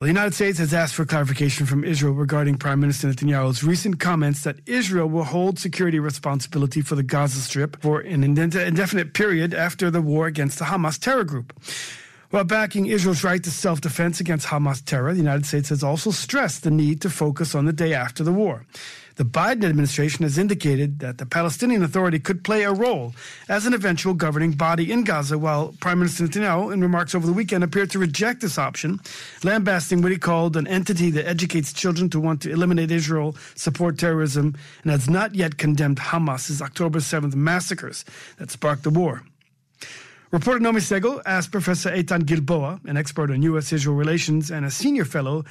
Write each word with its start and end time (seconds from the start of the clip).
The 0.00 0.06
United 0.06 0.34
States 0.34 0.60
has 0.60 0.72
asked 0.72 0.94
for 0.94 1.04
clarification 1.04 1.66
from 1.66 1.82
Israel 1.82 2.14
regarding 2.14 2.56
Prime 2.56 2.78
Minister 2.78 3.08
Netanyahu's 3.08 3.64
recent 3.64 3.98
comments 3.98 4.44
that 4.44 4.60
Israel 4.64 5.08
will 5.08 5.24
hold 5.24 5.58
security 5.58 5.98
responsibility 5.98 6.82
for 6.82 6.94
the 6.94 7.02
Gaza 7.02 7.40
Strip 7.40 7.82
for 7.82 7.98
an 7.98 8.22
indefinite 8.22 9.12
period 9.12 9.52
after 9.54 9.90
the 9.90 10.00
war 10.00 10.28
against 10.28 10.60
the 10.60 10.66
Hamas 10.66 11.00
terror 11.00 11.24
group. 11.24 11.52
While 12.30 12.44
backing 12.44 12.86
Israel's 12.86 13.24
right 13.24 13.42
to 13.42 13.50
self 13.50 13.80
defense 13.80 14.20
against 14.20 14.46
Hamas 14.46 14.84
terror, 14.84 15.10
the 15.14 15.18
United 15.18 15.46
States 15.46 15.70
has 15.70 15.82
also 15.82 16.12
stressed 16.12 16.62
the 16.62 16.70
need 16.70 17.00
to 17.00 17.10
focus 17.10 17.56
on 17.56 17.64
the 17.64 17.72
day 17.72 17.92
after 17.92 18.22
the 18.22 18.32
war. 18.32 18.66
The 19.18 19.24
Biden 19.24 19.64
administration 19.64 20.22
has 20.22 20.38
indicated 20.38 21.00
that 21.00 21.18
the 21.18 21.26
Palestinian 21.26 21.82
Authority 21.82 22.20
could 22.20 22.44
play 22.44 22.62
a 22.62 22.72
role 22.72 23.16
as 23.48 23.66
an 23.66 23.74
eventual 23.74 24.14
governing 24.14 24.52
body 24.52 24.92
in 24.92 25.02
Gaza, 25.02 25.36
while 25.36 25.74
Prime 25.80 25.98
Minister 25.98 26.28
Netanyahu, 26.28 26.72
in 26.72 26.80
remarks 26.80 27.16
over 27.16 27.26
the 27.26 27.32
weekend, 27.32 27.64
appeared 27.64 27.90
to 27.90 27.98
reject 27.98 28.40
this 28.40 28.58
option, 28.58 29.00
lambasting 29.42 30.02
what 30.02 30.12
he 30.12 30.18
called 30.18 30.56
an 30.56 30.68
entity 30.68 31.10
that 31.10 31.26
educates 31.26 31.72
children 31.72 32.08
to 32.10 32.20
want 32.20 32.42
to 32.42 32.50
eliminate 32.52 32.92
Israel, 32.92 33.34
support 33.56 33.98
terrorism, 33.98 34.54
and 34.84 34.92
has 34.92 35.10
not 35.10 35.34
yet 35.34 35.58
condemned 35.58 35.98
Hamas's 35.98 36.62
October 36.62 37.00
7th 37.00 37.34
massacres 37.34 38.04
that 38.36 38.52
sparked 38.52 38.84
the 38.84 38.90
war. 38.90 39.24
Reporter 40.30 40.60
Naomi 40.60 40.80
Segal 40.80 41.22
asked 41.24 41.50
Professor 41.50 41.88
Eytan 41.90 42.26
Gilboa, 42.26 42.80
an 42.84 42.98
expert 42.98 43.30
on 43.30 43.40
U.S. 43.42 43.72
Israel 43.72 43.96
relations 43.96 44.50
and 44.50 44.66
a 44.66 44.70
senior 44.70 45.06
fellow 45.06 45.42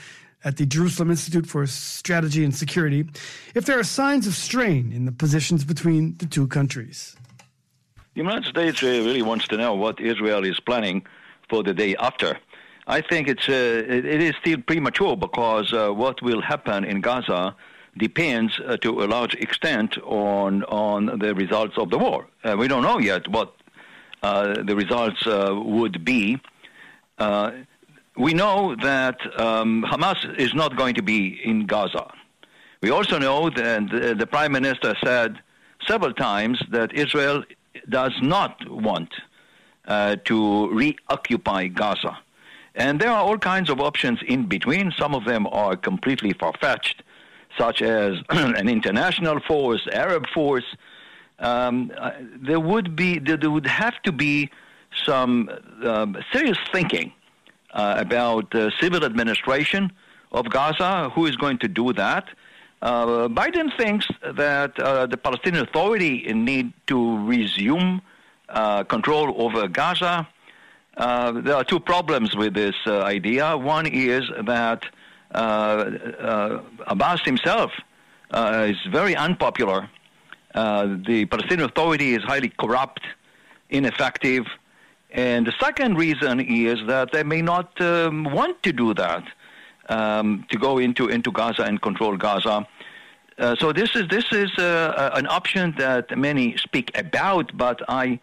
at 0.44 0.58
the 0.58 0.67
Jerusalem 0.67 1.09
Institute 1.09 1.48
for 1.48 1.66
Strategy 1.66 2.44
and 2.44 2.53
Security 2.55 3.09
if 3.55 3.66
there 3.66 3.80
are 3.80 3.84
signs 3.84 4.27
of 4.27 4.36
strain 4.36 4.91
in 4.91 5.05
the 5.05 5.12
positions 5.12 5.66
between 5.66 6.16
the 6.17 6.27
two 6.27 6.45
countries. 6.45 7.16
The 8.13 8.22
United 8.22 8.45
States 8.45 8.84
uh, 8.84 8.86
really 8.86 9.23
wants 9.23 9.48
to 9.48 9.58
know 9.58 9.73
what 9.73 10.00
Israel 10.00 10.45
is 10.45 10.59
planning 10.59 11.08
for 11.50 11.64
the 11.64 11.73
day 11.73 11.95
after. 11.95 12.38
I 12.86 13.02
think 13.02 13.28
it's 13.28 13.50
uh, 13.50 13.84
it, 13.88 14.05
is 14.05 14.36
still 14.39 14.62
premature 14.62 15.17
because 15.17 15.73
uh, 15.73 15.89
what 15.89 16.22
will 16.22 16.41
happen 16.41 16.86
in 16.86 17.02
Gaza 17.02 17.55
depends 17.98 18.59
uh, 18.59 18.78
to 18.78 19.03
a 19.03 19.08
large 19.08 19.34
extent 19.34 19.97
on 20.03 20.64
on 20.66 21.17
the 21.17 21.34
results 21.34 21.80
of 21.80 21.89
the 21.89 21.97
war. 21.97 22.28
Uh, 22.44 22.56
we 22.56 22.67
don't 22.67 22.84
know 22.84 23.00
yet 23.00 23.28
what 23.28 23.56
the 24.22 24.76
results 24.76 25.26
would 25.26 26.04
be 26.04 26.40
we 28.18 28.34
know 28.34 28.76
that 28.82 29.18
um, 29.40 29.86
Hamas 29.88 30.40
is 30.40 30.54
not 30.54 30.76
going 30.76 30.96
to 30.96 31.04
be 31.04 31.40
in 31.44 31.66
Gaza. 31.66 32.12
We 32.82 32.90
also 32.90 33.18
know 33.20 33.50
that 33.50 33.90
the, 33.92 34.16
the 34.16 34.28
Prime 34.28 34.52
Minister 34.52 34.96
said 35.04 35.40
several 35.88 36.14
times 36.14 36.62
that 36.72 36.94
Israel 36.94 37.44
does 37.90 38.14
not 38.22 38.70
want 38.70 39.14
uh, 39.88 40.16
to 40.26 40.70
reoccupy 40.70 41.68
Gaza. 41.68 42.18
And 42.76 43.00
there 43.00 43.09
are 43.09 43.24
all 43.24 43.38
kinds 43.38 43.70
of 43.70 43.80
options 43.80 44.20
in 44.28 44.48
between. 44.48 44.92
Some 44.98 45.16
of 45.16 45.26
them 45.26 45.48
are 45.48 45.76
completely 45.76 46.34
far 46.34 46.54
fetched, 46.59 47.04
such 47.58 47.81
as 47.81 48.18
an 48.30 48.68
international 48.68 49.40
force, 49.48 49.88
Arab 49.92 50.26
force. 50.34 50.66
Um, 51.40 51.92
uh, 51.98 52.12
there 52.42 52.60
would 52.60 52.96
be, 52.96 53.20
there 53.20 53.52
would 53.52 53.68
have 53.68 54.02
to 54.04 54.12
be 54.12 54.50
some 55.06 55.50
uh, 55.84 56.08
serious 56.32 56.58
thinking 56.72 57.14
uh, 57.74 57.96
about 57.98 58.54
uh, 58.56 58.72
civil 58.80 59.04
administration 59.04 59.92
of 60.32 60.50
Gaza. 60.50 61.10
Who 61.14 61.26
is 61.26 61.36
going 61.36 61.60
to 61.60 61.68
do 61.68 61.94
that? 61.94 62.28
Uh, 62.82 63.28
Biden 63.28 63.76
thinks 63.78 64.08
that 64.22 64.80
uh, 64.80 65.06
the 65.06 65.18
Palestinian 65.18 65.64
Authority 65.64 66.32
need 66.34 66.74
to 66.88 67.18
resume 67.26 68.02
control 68.88 69.34
over 69.42 69.68
Gaza. 69.68 70.28
There 70.98 71.56
are 71.56 71.64
two 71.64 71.80
problems 71.80 72.36
with 72.36 72.54
this 72.54 72.76
idea. 72.88 73.58
One 73.58 73.86
is 73.86 74.24
that 74.46 74.86
Abbas 75.32 77.22
himself 77.26 77.72
is 78.34 78.78
very 78.90 79.16
unpopular. 79.16 79.90
The 80.53 81.28
Palestinian 81.30 81.70
Authority 81.70 82.16
is 82.16 82.23
highly 82.23 82.50
corrupt, 82.50 83.02
ineffective, 83.69 84.46
and 85.12 85.47
the 85.47 85.53
second 85.59 85.97
reason 85.97 86.40
is 86.40 86.80
that 86.88 87.12
they 87.12 87.24
may 87.24 87.41
not 87.41 87.80
um, 87.81 88.25
want 88.25 88.62
to 88.63 88.74
do 88.74 88.94
that, 88.94 89.24
um, 89.90 90.46
to 90.50 90.58
go 90.58 90.78
into, 90.80 91.08
into 91.08 91.31
Gaza 91.31 91.63
and 91.63 91.81
control 91.81 92.18
Gaza. 92.18 92.68
Uh, 93.38 93.56
so 93.59 93.72
this 93.72 93.96
is 93.96 94.08
this 94.09 94.25
is 94.31 94.52
uh, 94.58 95.12
an 95.13 95.28
option 95.28 95.74
that 95.78 96.18
many 96.18 96.58
speak 96.58 96.97
about, 96.97 97.56
but 97.56 97.79
I 97.88 98.19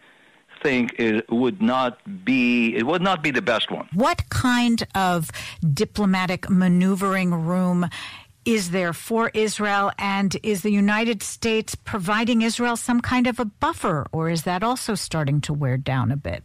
think 0.61 0.93
it 0.99 1.29
would 1.31 1.61
not 1.61 1.99
be 2.25 2.75
it 2.75 2.85
would 2.85 3.01
not 3.01 3.23
be 3.23 3.31
the 3.31 3.41
best 3.41 3.71
one. 3.71 3.87
What 3.93 4.29
kind 4.29 4.85
of 4.93 5.31
diplomatic 5.73 6.49
maneuvering 6.49 7.33
room 7.33 7.89
is 8.45 8.71
there 8.71 8.93
for 8.93 9.31
Israel, 9.33 9.91
and 9.97 10.37
is 10.43 10.61
the 10.61 10.71
United 10.71 11.23
States 11.23 11.75
providing 11.75 12.41
Israel 12.41 12.75
some 12.75 13.01
kind 13.01 13.27
of 13.27 13.39
a 13.39 13.45
buffer, 13.45 14.05
or 14.11 14.29
is 14.29 14.43
that 14.43 14.63
also 14.63 14.95
starting 14.95 15.41
to 15.41 15.53
wear 15.53 15.77
down 15.77 16.11
a 16.11 16.15
bit? 16.15 16.43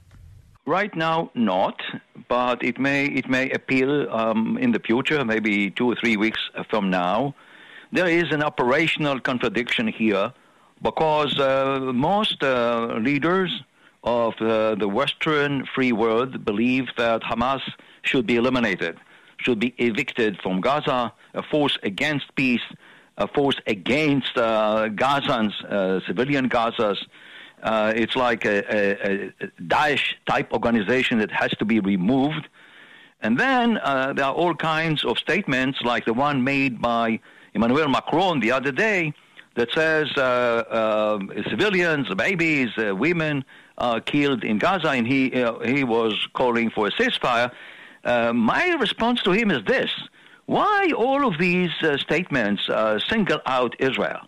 Right 0.66 0.94
now, 0.94 1.30
not, 1.34 1.80
but 2.28 2.62
it 2.62 2.78
may 2.78 3.06
it 3.06 3.28
may 3.28 3.50
appeal 3.50 4.10
um, 4.10 4.58
in 4.58 4.72
the 4.72 4.78
future, 4.78 5.24
maybe 5.24 5.70
two 5.70 5.90
or 5.90 5.96
three 5.96 6.16
weeks 6.16 6.40
from 6.68 6.90
now. 6.90 7.34
There 7.92 8.06
is 8.06 8.30
an 8.30 8.42
operational 8.42 9.18
contradiction 9.20 9.88
here 9.88 10.32
because 10.82 11.38
uh, 11.38 11.80
most 11.92 12.42
uh, 12.42 12.98
leaders 13.00 13.50
of 14.04 14.34
uh, 14.40 14.74
the 14.76 14.88
Western 14.88 15.66
free 15.74 15.92
world 15.92 16.44
believe 16.44 16.86
that 16.96 17.22
Hamas 17.22 17.62
should 18.02 18.26
be 18.26 18.36
eliminated, 18.36 18.96
should 19.42 19.58
be 19.58 19.74
evicted 19.78 20.38
from 20.42 20.60
Gaza, 20.60 21.12
a 21.34 21.42
force 21.42 21.78
against 21.82 22.34
peace, 22.34 22.66
a 23.16 23.26
force 23.26 23.56
against 23.66 24.36
uh, 24.36 24.88
Gazans, 24.90 25.52
uh, 25.64 26.00
civilian 26.06 26.48
Gazas 26.48 26.98
uh, 27.62 27.92
it's 27.94 28.16
like 28.16 28.44
a, 28.44 28.58
a, 28.74 29.32
a, 29.40 29.48
Daesh 29.60 30.14
type 30.26 30.52
organization 30.52 31.18
that 31.18 31.30
has 31.30 31.50
to 31.52 31.64
be 31.64 31.80
removed. 31.80 32.48
And 33.20 33.38
then 33.38 33.78
uh, 33.78 34.14
there 34.14 34.24
are 34.24 34.34
all 34.34 34.54
kinds 34.54 35.04
of 35.04 35.18
statements, 35.18 35.80
like 35.82 36.06
the 36.06 36.14
one 36.14 36.42
made 36.42 36.80
by 36.80 37.20
Emmanuel 37.52 37.88
Macron 37.88 38.40
the 38.40 38.52
other 38.52 38.72
day, 38.72 39.12
that 39.56 39.68
says 39.72 40.08
uh, 40.16 40.20
uh 40.20 41.18
civilians, 41.50 42.08
babies, 42.14 42.70
women 42.76 43.44
are 43.76 44.00
killed 44.00 44.44
in 44.44 44.58
Gaza, 44.58 44.90
and 44.90 45.06
he 45.06 45.30
he 45.64 45.82
was 45.84 46.28
calling 46.34 46.70
for 46.70 46.86
a 46.86 46.92
ceasefire. 46.92 47.50
My 48.04 48.76
response 48.80 49.22
to 49.22 49.32
him 49.32 49.50
is 49.50 49.64
this: 49.64 49.90
Why 50.46 50.92
all 50.96 51.26
of 51.26 51.38
these 51.38 51.70
statements 51.96 52.68
single 53.08 53.40
out 53.46 53.76
Israel? 53.78 54.20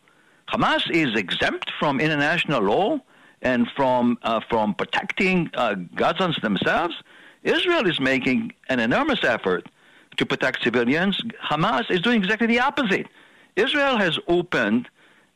Hamas 0.52 0.90
is 0.90 1.14
exempt 1.16 1.70
from 1.78 2.00
international 2.00 2.62
law 2.62 3.00
and 3.42 3.68
from 3.76 4.18
uh, 4.22 4.40
from 4.48 4.74
protecting 4.74 5.50
uh, 5.54 5.74
Gazans 5.94 6.40
themselves, 6.40 6.94
Israel 7.42 7.86
is 7.86 7.98
making 8.00 8.52
an 8.68 8.78
enormous 8.78 9.24
effort 9.24 9.68
to 10.16 10.26
protect 10.26 10.62
civilians. 10.62 11.20
Hamas 11.42 11.90
is 11.90 12.00
doing 12.00 12.22
exactly 12.22 12.46
the 12.46 12.60
opposite. 12.60 13.08
Israel 13.56 13.96
has 13.98 14.18
opened 14.28 14.88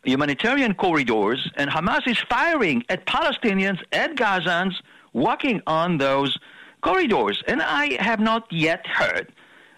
humanitarian 0.04 0.74
corridors, 0.74 1.50
and 1.56 1.68
Hamas 1.68 2.06
is 2.06 2.18
firing 2.18 2.84
at 2.88 3.06
Palestinians, 3.06 3.82
at 3.92 4.14
Gazans, 4.14 4.74
walking 5.12 5.60
on 5.66 5.98
those 5.98 6.38
corridors. 6.80 7.42
And 7.46 7.62
I 7.62 7.96
have 8.02 8.20
not 8.20 8.50
yet 8.52 8.86
heard 8.86 9.32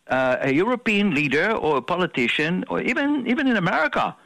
uh, 0.09 0.36
a 0.41 0.53
European 0.53 1.14
leader 1.14 1.53
or 1.53 1.78
a 1.78 1.82
politician, 1.82 2.64
or 2.69 2.81
even 2.81 3.26
even 3.26 3.47
in 3.47 3.56
America, 3.56 4.16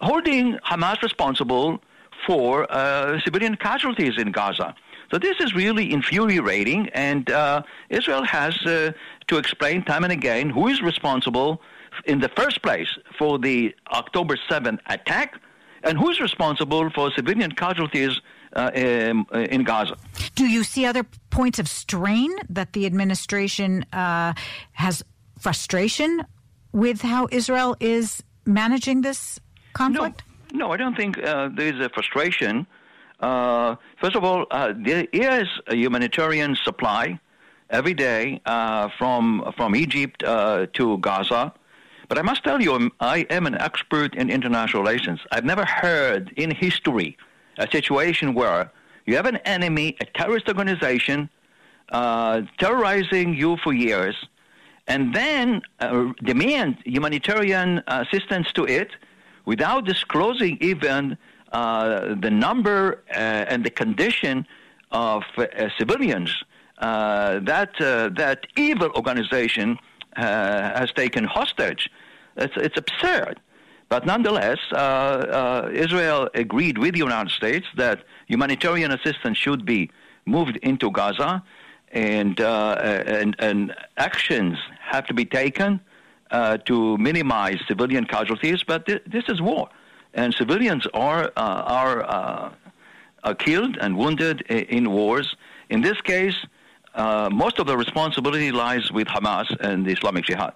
holding 0.00 0.54
Hamas 0.58 1.02
responsible 1.02 1.80
for 2.26 2.70
uh, 2.70 3.20
civilian 3.20 3.56
casualties 3.56 4.14
in 4.18 4.32
Gaza. 4.32 4.74
So 5.10 5.18
this 5.18 5.36
is 5.40 5.54
really 5.54 5.92
infuriating, 5.92 6.88
and 6.90 7.30
uh, 7.30 7.62
Israel 7.90 8.24
has 8.24 8.54
uh, 8.66 8.92
to 9.28 9.38
explain 9.38 9.82
time 9.82 10.02
and 10.02 10.12
again 10.12 10.50
who 10.50 10.66
is 10.68 10.82
responsible 10.82 11.60
in 12.04 12.20
the 12.20 12.28
first 12.30 12.62
place 12.62 12.88
for 13.18 13.38
the 13.38 13.74
October 13.92 14.36
7th 14.50 14.80
attack 14.86 15.40
and 15.82 15.98
who's 15.98 16.20
responsible 16.20 16.90
for 16.90 17.10
civilian 17.12 17.52
casualties 17.52 18.20
uh, 18.54 18.70
in, 18.74 19.24
uh, 19.32 19.38
in, 19.38 19.64
Gaza. 19.64 19.96
Do 20.36 20.46
you 20.46 20.64
see 20.64 20.84
other 20.84 21.04
points 21.30 21.58
of 21.58 21.66
strain 21.66 22.30
that 22.50 22.74
the 22.74 22.84
administration 22.84 23.84
uh, 23.92 24.34
has 24.72 25.02
frustration 25.40 26.22
with 26.72 27.00
how 27.00 27.26
Israel 27.32 27.74
is 27.80 28.22
managing 28.44 29.00
this 29.00 29.40
conflict? 29.72 30.22
No. 30.28 30.32
No, 30.52 30.72
I 30.72 30.76
don't 30.76 30.94
think 30.94 31.18
uh, 31.18 31.48
there 31.54 31.74
is 31.74 31.80
a 31.80 31.88
frustration. 31.88 32.66
Uh, 33.18 33.76
first 34.00 34.14
of 34.14 34.24
all, 34.24 34.46
uh, 34.50 34.72
there 34.76 35.06
is 35.12 35.48
a 35.66 35.74
humanitarian 35.74 36.54
supply 36.54 37.18
every 37.70 37.94
day 37.94 38.40
uh, 38.46 38.88
from 38.96 39.52
from 39.56 39.74
Egypt 39.74 40.22
uh, 40.22 40.66
to 40.74 40.98
Gaza. 40.98 41.52
But 42.08 42.18
I 42.18 42.22
must 42.22 42.44
tell 42.44 42.62
you, 42.62 42.90
I 43.00 43.26
am 43.30 43.46
an 43.46 43.56
expert 43.56 44.14
in 44.14 44.30
international 44.30 44.82
relations. 44.82 45.20
I've 45.32 45.44
never 45.44 45.64
heard 45.64 46.32
in 46.36 46.54
history 46.54 47.16
a 47.58 47.66
situation 47.70 48.34
where 48.34 48.70
you 49.06 49.16
have 49.16 49.26
an 49.26 49.36
enemy, 49.38 49.96
a 50.00 50.04
terrorist 50.04 50.48
organization, 50.48 51.28
uh, 51.90 52.42
terrorizing 52.58 53.34
you 53.34 53.56
for 53.62 53.72
years, 53.72 54.16
and 54.88 55.14
then 55.14 55.62
uh, 55.80 56.12
demand 56.22 56.76
humanitarian 56.84 57.82
assistance 57.86 58.52
to 58.52 58.64
it 58.64 58.90
without 59.44 59.84
disclosing 59.84 60.58
even 60.60 61.16
uh, 61.52 62.14
the 62.20 62.30
number 62.30 63.02
uh, 63.10 63.14
and 63.14 63.64
the 63.64 63.70
condition 63.70 64.46
of 64.90 65.22
uh, 65.38 65.46
civilians 65.78 66.30
that 66.80 67.72
that 67.78 68.46
evil 68.56 68.90
organization 68.96 69.78
has 70.16 70.92
taken 70.92 71.24
hostage. 71.24 71.90
It's, 72.36 72.56
it's 72.56 72.76
absurd. 72.76 73.40
But 73.88 74.04
nonetheless, 74.04 74.58
uh, 74.72 74.76
uh, 74.76 75.70
Israel 75.72 76.28
agreed 76.34 76.78
with 76.78 76.94
the 76.94 76.98
United 76.98 77.30
States 77.30 77.66
that 77.76 78.04
humanitarian 78.26 78.90
assistance 78.92 79.38
should 79.38 79.64
be 79.64 79.90
moved 80.26 80.56
into 80.62 80.90
Gaza, 80.90 81.42
and 81.92 82.40
uh, 82.40 82.74
and, 82.80 83.36
and 83.38 83.74
actions 83.96 84.58
have 84.80 85.06
to 85.06 85.14
be 85.14 85.24
taken 85.24 85.80
uh, 86.30 86.58
to 86.58 86.98
minimize 86.98 87.58
civilian 87.66 88.04
casualties. 88.04 88.62
But 88.66 88.86
th- 88.86 89.02
this 89.06 89.24
is 89.28 89.40
war, 89.40 89.68
and 90.14 90.34
civilians 90.34 90.86
are 90.92 91.32
uh, 91.36 91.80
are 91.80 92.02
uh, 92.02 92.52
are 93.24 93.34
killed 93.34 93.78
and 93.80 93.96
wounded 93.96 94.42
in 94.42 94.90
wars. 94.90 95.36
In 95.70 95.80
this 95.80 96.00
case, 96.02 96.36
most 96.96 97.58
of 97.58 97.66
the 97.66 97.76
responsibility 97.76 98.52
lies 98.52 98.92
with 98.92 99.06
Hamas 99.08 99.48
and 99.60 99.86
the 99.86 99.92
Islamic 99.92 100.24
Jihad. 100.24 100.54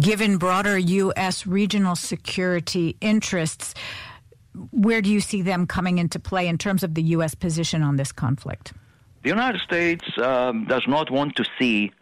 Given 0.00 0.38
broader 0.38 0.78
U.S. 0.78 1.46
regional 1.46 1.96
security 1.96 2.96
interests, 3.00 3.74
where 4.70 5.00
do 5.00 5.10
you 5.10 5.20
see 5.20 5.42
them 5.42 5.66
coming 5.66 5.98
into 5.98 6.18
play 6.18 6.46
in 6.46 6.58
terms 6.58 6.82
of 6.82 6.94
the 6.94 7.02
U.S. 7.16 7.34
position 7.34 7.82
on 7.82 7.96
this 7.96 8.12
conflict? 8.12 8.72
The 9.22 9.30
United 9.30 9.60
States 9.60 10.04
um, 10.18 10.66
does 10.66 10.82
not 10.86 11.10
want 11.10 11.36
to 11.36 11.44
see 11.58 11.92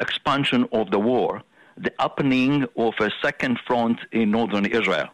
expansion 0.00 0.66
of 0.72 0.90
the 0.90 0.98
war, 0.98 1.42
the 1.76 1.92
opening 2.00 2.66
of 2.76 2.94
a 3.00 3.10
second 3.22 3.58
front 3.66 3.98
in 4.12 4.30
northern 4.30 4.66
Israel. 4.66 5.08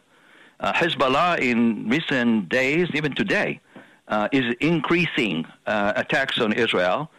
Uh, 0.59 0.73
Hezbollah 0.73 1.39
in 1.39 1.87
recent 1.87 2.49
days, 2.49 2.87
even 2.93 3.13
today, 3.13 3.59
uh, 4.07 4.27
is 4.31 4.55
increasing 4.59 5.45
uh, 5.65 5.93
attacks 5.95 6.39
on 6.39 6.53
Israel. 6.53 7.11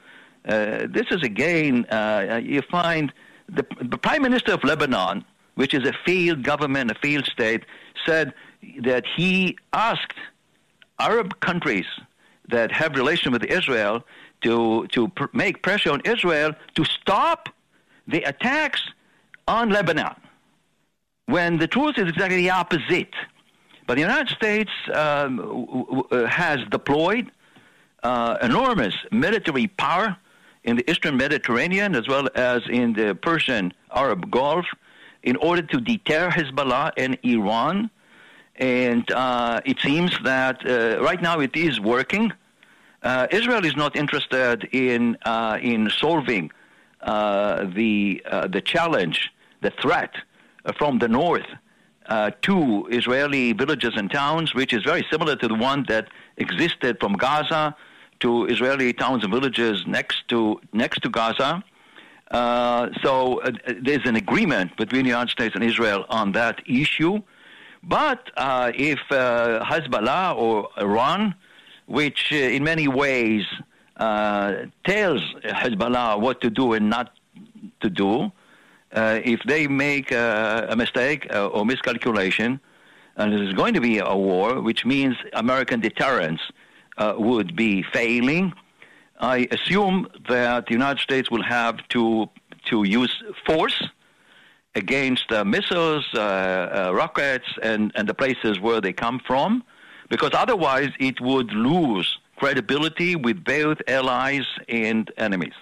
Uh, 0.47 0.87
this 0.89 1.07
is 1.11 1.23
again, 1.23 1.85
uh, 1.87 2.41
you 2.43 2.63
find 2.63 3.13
the, 3.49 3.65
the 3.83 3.99
Prime 3.99 4.23
Minister 4.23 4.53
of 4.53 4.65
Lebanon, 4.65 5.25
which 5.55 5.75
is 5.75 5.87
a 5.87 5.93
failed 6.07 6.43
government, 6.43 6.91
a 6.91 6.95
failed 6.95 7.27
state, 7.27 7.65
said 8.07 8.33
that 8.81 9.05
he 9.17 9.57
asked 9.73 10.15
Arab 10.99 11.39
countries 11.41 11.87
that 12.49 12.73
have 12.73 12.95
relation 12.95 13.33
with 13.33 13.45
Israel 13.45 14.05
to 14.43 14.87
to 14.89 15.09
pr- 15.09 15.27
make 15.33 15.63
pressure 15.63 15.91
on 15.91 16.01
Israel 16.05 16.53
to 16.75 16.85
stop 16.85 17.49
the 18.07 18.23
attacks 18.23 18.83
on 19.47 19.71
Lebanon. 19.71 20.15
When 21.27 21.59
the 21.59 21.67
truth 21.67 21.99
is 21.99 22.09
exactly 22.09 22.39
the 22.43 22.51
opposite. 22.51 23.15
But 23.87 23.95
the 23.95 24.03
United 24.03 24.29
States 24.29 24.71
um, 24.93 25.37
w- 25.37 25.87
w- 25.91 26.27
has 26.27 26.59
deployed 26.71 27.31
uh, 28.03 28.37
enormous 28.43 28.95
military 29.11 29.67
power 29.67 30.17
in 30.65 30.77
the 30.77 30.91
eastern 30.91 31.17
Mediterranean 31.17 31.95
as 31.95 32.07
well 32.07 32.29
as 32.35 32.61
in 32.69 32.93
the 32.93 33.15
Persian 33.15 33.73
Arab 33.95 34.31
Gulf 34.31 34.67
in 35.23 35.37
order 35.37 35.63
to 35.63 35.81
deter 35.81 36.31
Hezbollah 36.31 36.93
and 36.97 37.19
Iran. 37.23 37.91
And 38.59 39.09
uh, 39.13 39.61
it 39.65 39.79
seems 39.81 40.19
that 40.25 40.69
uh, 40.69 41.01
right 41.01 41.23
now 41.23 41.39
it 41.39 41.57
is 41.57 41.81
working. 41.81 42.33
Uh, 43.03 43.29
Israel 43.31 43.65
is 43.65 43.77
not 43.77 43.95
interested 43.95 44.65
in 44.73 45.17
uh, 45.25 45.59
in 45.63 45.89
solving 45.91 46.51
uh, 47.01 47.67
the 47.73 48.21
uh, 48.29 48.49
the 48.49 48.61
challenge, 48.61 49.31
the 49.61 49.71
threat 49.71 50.15
from 50.77 50.99
the 50.99 51.09
north 51.09 51.47
to 52.43 52.89
Israeli 52.91 53.53
villages 53.53 53.93
and 53.95 54.11
towns, 54.11 54.55
which 54.55 54.73
is 54.73 54.83
very 54.83 55.07
similar 55.11 55.37
to 55.37 55.47
the 55.47 55.55
one 55.55 55.85
that 55.89 56.09
existed 56.39 56.99
from 57.01 57.13
Gaza 57.13 57.77
to 58.21 58.47
Israeli 58.47 58.93
towns 58.93 59.23
and 59.23 59.33
villages 59.33 59.87
next 59.87 60.27
to 60.29 60.61
next 60.73 61.03
to 61.03 61.11
Gaza. 61.11 61.63
So 63.05 63.41
there's 63.81 64.07
an 64.07 64.17
agreement 64.17 64.77
between 64.77 65.05
the 65.05 65.11
United 65.11 65.31
States 65.31 65.55
and 65.55 65.63
Israel 65.63 66.05
on 66.09 66.33
that 66.33 66.61
issue. 66.67 67.23
But 67.83 68.31
uh, 68.37 68.73
if 68.75 68.99
uh, 69.11 69.65
Hezbollah 69.65 70.37
or 70.37 70.69
Iran, 70.79 71.35
which 71.87 72.33
uh, 72.33 72.37
in 72.37 72.65
many 72.65 72.89
ways 72.89 73.45
uh, 73.97 74.67
tells 74.85 75.23
Hezbollah 75.45 76.21
what 76.21 76.41
to 76.43 76.51
do 76.51 76.73
and 76.73 76.91
not 76.91 77.13
to 77.81 77.91
do, 77.91 78.33
if 78.93 79.41
they 79.47 79.69
make 79.69 80.11
a 80.13 80.75
mistake 80.77 81.29
or 81.35 81.65
miscalculation, 81.65 82.61
and 83.17 83.33
there's 83.33 83.53
going 83.55 83.75
to 83.75 83.81
be 83.81 83.99
a 83.99 84.17
war, 84.17 84.61
which 84.61 84.87
means 84.87 85.17
American 85.33 85.81
deterrence 85.81 86.41
uh, 86.97 87.15
would 87.19 87.55
be 87.57 87.83
failing. 87.83 88.53
I 89.21 89.49
assume 89.51 90.09
that 90.29 90.67
the 90.67 90.73
United 90.73 91.01
States 91.01 91.31
will 91.31 91.43
have 91.43 91.77
to 91.89 92.31
to 92.67 92.85
use 92.85 93.23
force 93.47 93.83
against 94.75 95.31
uh, 95.33 95.45
missiles, 95.45 96.07
uh, 96.15 96.19
uh, 96.19 96.93
rockets, 96.95 97.47
and, 97.63 97.93
and 97.95 98.09
the 98.09 98.15
places 98.15 98.61
where 98.61 98.81
they 98.81 98.93
come 98.93 99.21
from, 99.27 99.65
because 100.09 100.31
otherwise 100.35 100.91
it 100.99 101.21
would 101.21 101.53
lose 101.53 102.19
credibility 102.37 103.17
with 103.17 103.43
both 103.45 103.79
allies 103.89 104.47
and 104.69 105.11
enemies. 105.17 105.55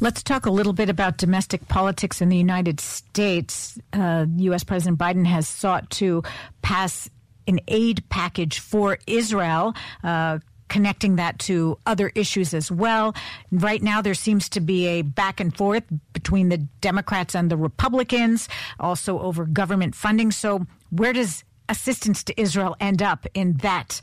Let's 0.00 0.22
talk 0.22 0.46
a 0.46 0.50
little 0.50 0.72
bit 0.72 0.88
about 0.88 1.18
domestic 1.18 1.68
politics 1.68 2.22
in 2.22 2.30
the 2.30 2.36
United 2.36 2.80
States. 2.80 3.78
Uh, 3.92 4.24
U.S. 4.36 4.64
President 4.64 4.98
Biden 4.98 5.26
has 5.26 5.46
sought 5.46 5.90
to 5.90 6.22
pass 6.62 7.10
an 7.46 7.60
aid 7.68 8.02
package 8.08 8.60
for 8.60 8.98
Israel. 9.06 9.74
Uh, 10.02 10.38
connecting 10.70 11.16
that 11.16 11.38
to 11.40 11.76
other 11.84 12.10
issues 12.14 12.54
as 12.54 12.70
well. 12.70 13.14
Right 13.52 13.82
now, 13.82 14.00
there 14.00 14.14
seems 14.14 14.48
to 14.50 14.60
be 14.60 14.86
a 14.86 15.02
back 15.02 15.40
and 15.40 15.54
forth 15.54 15.82
between 16.14 16.48
the 16.48 16.58
Democrats 16.80 17.34
and 17.34 17.50
the 17.50 17.58
Republicans, 17.58 18.48
also 18.78 19.18
over 19.18 19.44
government 19.44 19.94
funding. 19.94 20.30
So, 20.30 20.66
where 20.88 21.12
does 21.12 21.44
assistance 21.68 22.24
to 22.24 22.40
Israel 22.40 22.74
end 22.80 23.02
up 23.02 23.26
in 23.34 23.58
that 23.58 24.00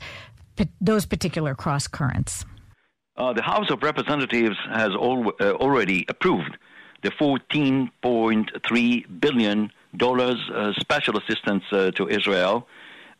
those 0.80 1.06
particular 1.06 1.54
cross 1.54 1.88
currents? 1.88 2.44
Uh, 3.16 3.32
the 3.32 3.42
House 3.42 3.70
of 3.70 3.82
Representatives 3.82 4.56
has 4.70 4.90
al- 4.90 5.32
uh, 5.40 5.52
already 5.54 6.04
approved 6.08 6.56
the 7.02 7.10
14.3 7.10 9.20
billion 9.20 9.72
dollars 9.96 10.36
uh, 10.54 10.72
special 10.78 11.16
assistance 11.16 11.64
uh, 11.72 11.90
to 11.92 12.06
Israel 12.08 12.68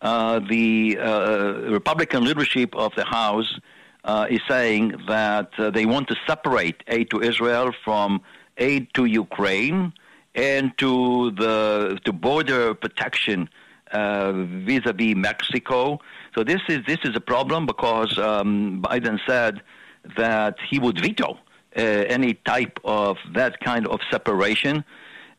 the 0.01 0.99
uh, 0.99 1.71
Republican 1.71 2.25
leadership 2.25 2.75
of 2.75 2.93
the 2.97 3.05
House 3.05 3.59
uh, 4.05 4.27
is 4.31 4.41
saying 4.49 4.95
that 5.09 5.51
uh, 5.59 5.71
they 5.71 5.87
want 5.87 6.09
to 6.09 6.17
separate 6.27 6.83
aid 6.87 7.11
to 7.11 7.21
Israel 7.21 7.73
from 7.85 8.21
aid 8.57 8.93
to 8.95 9.05
Ukraine 9.05 9.93
and 10.35 10.77
to 10.79 11.31
the 11.33 11.99
to 12.05 12.13
border 12.13 12.75
protection 12.75 13.49
uh, 13.93 14.33
vis-a-vis 14.33 15.15
Mexico. 15.17 16.01
So 16.35 16.45
this 16.45 16.61
is 16.69 16.79
this 16.87 16.99
is 17.05 17.17
a 17.17 17.21
problem 17.21 17.67
because 17.67 18.19
um, 18.19 18.83
Biden 18.83 19.19
said 19.27 19.63
that 20.17 20.57
he 20.71 20.79
would 20.79 21.01
veto 21.01 21.39
any 21.75 22.35
type 22.35 22.81
of 22.85 23.19
that 23.35 23.61
kind 23.61 23.87
of 23.89 24.01
separation. 24.11 24.85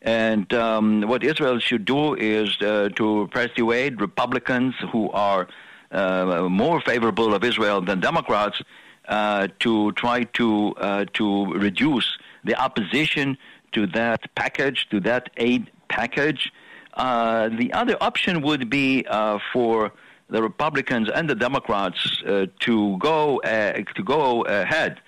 And 0.01 0.51
um, 0.53 1.01
what 1.01 1.23
Israel 1.23 1.59
should 1.59 1.85
do 1.85 2.15
is 2.15 2.57
uh, 2.61 2.89
to 2.95 3.29
persuade 3.31 3.99
Republicans 3.99 4.73
who 4.91 5.11
are 5.11 5.47
uh, 5.91 6.47
more 6.49 6.79
favorable 6.81 7.33
of 7.33 7.43
Israel 7.43 7.81
than 7.81 7.99
Democrats 7.99 8.61
uh, 9.07 9.47
to 9.59 9.91
try 9.93 10.23
to 10.23 10.73
uh, 10.77 11.05
to 11.13 11.45
reduce 11.53 12.17
the 12.43 12.55
opposition 12.55 13.37
to 13.71 13.87
that 13.87 14.33
package, 14.35 14.87
to 14.91 14.99
that 15.01 15.29
aid 15.37 15.69
package. 15.89 16.51
Uh, 16.93 17.49
the 17.49 17.73
other 17.73 17.97
option 18.01 18.41
would 18.41 18.69
be 18.69 19.05
uh, 19.09 19.39
for 19.51 19.91
the 20.29 20.41
Republicans 20.41 21.09
and 21.09 21.29
the 21.29 21.35
Democrats 21.35 22.21
to 22.59 22.97
go 22.99 23.39
to 23.43 24.03
go 24.05 24.43
ahead 24.43 25.01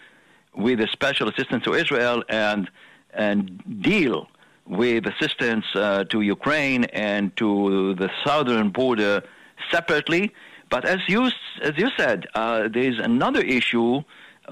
with 0.56 0.82
a 0.82 0.88
special 0.88 1.30
assistance 1.30 1.64
to 1.64 1.74
Israel 1.74 2.24
and 2.28 2.70
and 3.14 3.62
deal 3.82 4.28
with 4.72 5.06
assistance 5.06 5.66
uh, 5.76 6.06
to 6.06 6.22
Ukraine 6.22 6.86
and 6.86 7.36
to 7.36 7.94
the 7.96 8.10
southern 8.24 8.70
border 8.70 9.22
separately. 9.70 10.34
But 10.70 10.86
as 10.86 11.00
you 11.08 11.30
as 11.62 11.74
you 11.78 11.90
said, 11.98 12.28
uh, 12.34 12.70
there 12.74 12.84
is 12.84 12.98
another 12.98 13.42
issue 13.42 14.02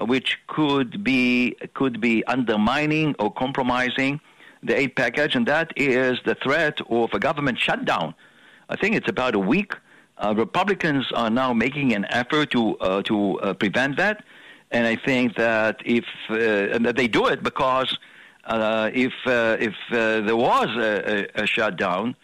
which 0.02 0.38
could 0.46 1.02
be 1.02 1.56
could 1.72 2.00
be 2.00 2.22
undermining 2.26 3.16
or 3.18 3.32
compromising 3.32 4.20
the 4.62 4.78
aid 4.78 4.94
package, 4.94 5.34
and 5.34 5.46
that 5.46 5.72
is 5.76 6.18
the 6.26 6.34
threat 6.34 6.80
of 6.90 7.08
a 7.14 7.18
government 7.18 7.58
shutdown. 7.58 8.14
I 8.68 8.76
think 8.76 8.94
it's 8.94 9.08
about 9.08 9.34
a 9.34 9.38
week. 9.38 9.72
Uh, 10.18 10.34
Republicans 10.36 11.06
are 11.14 11.30
now 11.30 11.54
making 11.54 11.94
an 11.94 12.04
effort 12.10 12.50
to 12.50 12.76
uh, 12.78 13.02
to 13.04 13.40
uh, 13.40 13.54
prevent 13.54 13.96
that, 13.96 14.22
and 14.70 14.86
I 14.86 14.96
think 14.96 15.36
that 15.36 15.80
if 15.86 16.04
uh, 16.28 16.76
that 16.86 16.96
they 16.96 17.08
do 17.08 17.26
it 17.28 17.42
because 17.42 17.96
uh, 18.44 18.90
if 18.92 19.12
uh, 19.26 19.56
if 19.60 19.74
uh, 19.90 20.20
there 20.20 20.36
was 20.36 20.68
a, 20.76 21.38
a, 21.38 21.42
a, 21.42 21.46
shutdown, 21.46 22.16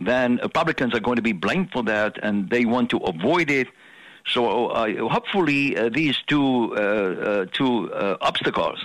then 0.00 0.38
Republicans 0.42 0.94
are 0.94 1.00
going 1.00 1.16
to 1.16 1.22
be 1.22 1.32
blamed 1.32 1.70
for 1.72 1.82
that, 1.82 2.18
and 2.22 2.50
they 2.50 2.64
want 2.64 2.90
to 2.90 2.98
avoid 2.98 3.50
it. 3.50 3.68
So 4.26 4.68
uh, 4.68 5.08
hopefully, 5.08 5.76
uh, 5.76 5.88
these 5.88 6.16
two 6.26 6.74
uh, 6.74 7.46
two 7.52 7.92
obstacles 8.20 8.78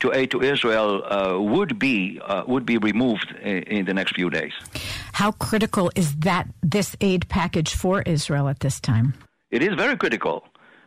to 0.00 0.12
aid 0.12 0.32
to 0.32 0.42
Israel 0.42 1.40
would 1.40 1.78
be 1.78 2.20
would 2.46 2.66
be 2.66 2.78
removed 2.78 3.34
in, 3.40 3.62
in 3.62 3.84
the 3.84 3.94
next 3.94 4.14
few 4.14 4.28
days. 4.28 4.52
How 5.12 5.30
critical 5.32 5.90
is 5.94 6.16
that 6.16 6.48
this 6.62 6.96
aid 7.00 7.28
package 7.28 7.74
for 7.74 8.02
Israel 8.02 8.48
at 8.48 8.60
this 8.60 8.80
time? 8.80 9.14
It 9.50 9.62
is 9.62 9.74
very 9.74 9.96
critical 9.96 10.44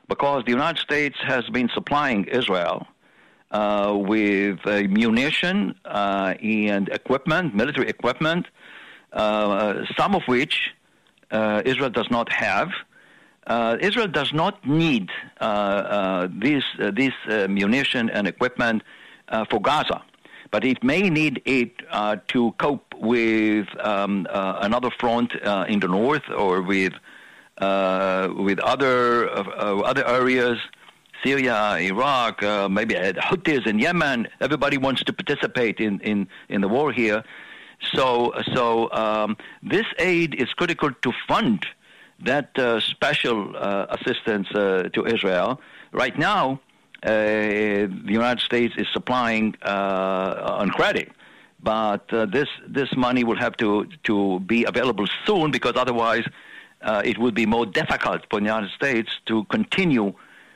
because 0.09 0.43
the 0.45 0.51
United 0.51 0.79
States 0.79 1.15
has 1.25 1.47
been 1.49 1.69
supplying 1.73 2.25
Israel 2.25 2.87
uh, 3.55 3.95
with 3.95 4.59
uh, 4.65 4.81
munition 4.89 5.75
uh, 5.85 6.33
and 6.41 6.89
equipment, 6.89 7.55
military 7.55 7.87
equipment, 7.87 8.45
uh, 9.13 9.85
some 9.97 10.13
of 10.13 10.23
which 10.27 10.71
uh, 11.31 11.61
Israel 11.63 11.89
does 11.89 12.09
not 12.11 12.27
have. 12.31 12.69
Uh, 13.47 13.77
Israel 13.79 14.07
does 14.07 14.33
not 14.33 14.55
need 14.67 15.09
this 16.45 16.63
this 17.01 17.15
munition 17.59 18.09
and 18.09 18.27
equipment 18.27 18.81
for 19.49 19.59
Gaza, 19.61 19.99
but 20.51 20.61
it 20.65 20.83
may 20.83 21.03
need 21.19 21.35
it 21.45 21.71
to 22.33 22.39
cope 22.63 22.87
with 23.13 23.67
um, 23.91 24.27
another 24.67 24.91
front 25.01 25.29
in 25.73 25.79
the 25.79 25.91
north 25.99 26.27
or 26.43 26.61
with 26.61 26.93
with 28.47 28.59
other 28.73 29.03
other 29.91 30.05
areas 30.19 30.57
Syria, 31.25 31.77
Iraq, 31.79 32.43
uh, 32.43 32.69
maybe 32.69 32.93
Houthis 32.93 33.65
in 33.65 33.79
Yemen. 33.79 34.27
Everybody 34.39 34.77
wants 34.77 35.03
to 35.05 35.11
participate 35.11 35.79
in, 35.79 35.99
in, 36.01 36.27
in 36.49 36.61
the 36.61 36.67
war 36.67 36.91
here. 36.91 37.23
So, 37.95 38.31
so 38.53 38.91
um, 38.91 39.35
this 39.63 39.87
aid 39.97 40.35
is 40.35 40.49
critical 40.53 40.91
to 40.91 41.11
fund 41.27 41.65
that 42.19 42.57
uh, 42.59 42.79
special 42.79 43.57
uh, 43.57 43.87
assistance 43.89 44.47
uh, 44.51 44.89
to 44.93 45.05
Israel. 45.07 45.59
Right 45.91 46.15
now, 46.17 46.59
uh, 47.01 47.09
the 47.09 48.13
United 48.21 48.41
States 48.41 48.75
is 48.77 48.87
supplying 48.93 49.55
uh, 49.63 50.57
on 50.61 50.69
credit, 50.69 51.11
but 51.61 52.07
this 52.07 52.49
this 52.67 52.95
money 52.95 53.23
will 53.23 53.37
have 53.37 53.57
to 53.57 53.87
to 54.03 54.39
be 54.41 54.63
available 54.65 55.07
soon 55.25 55.51
because 55.51 55.73
otherwise 55.75 56.25
it 57.03 57.17
would 57.17 57.35
be 57.35 57.45
more 57.45 57.65
difficult 57.65 58.21
for 58.29 58.39
the 58.39 58.45
United 58.45 58.71
States 58.71 59.11
to 59.25 59.43
continue 59.45 60.13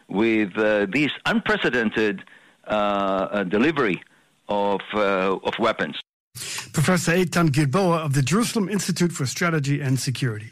with 0.09 0.57
uh, 0.57 0.87
this 0.91 1.11
unprecedented 1.25 2.23
uh, 2.67 2.71
uh, 2.71 3.43
delivery 3.43 4.01
of, 4.47 4.81
of 4.93 5.53
weapons. 5.59 5.99
Professor 6.73 7.11
Eytan 7.13 7.51
Gilboa 7.51 7.97
of 7.99 8.13
the 8.13 8.21
Jerusalem 8.21 8.69
Institute 8.69 9.11
for 9.11 9.25
Strategy 9.25 9.81
and 9.81 9.99
Security. 9.99 10.51